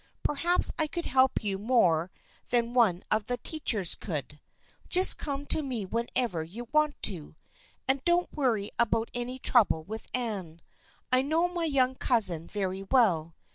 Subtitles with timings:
[0.23, 2.09] Perhaps I could help you more
[2.49, 4.39] than one of the teachers could.
[4.89, 7.35] Just come to me whenever you want to.
[7.87, 10.61] And don't worry about any trouble with Anne.
[11.11, 13.35] I know my young cousin very well.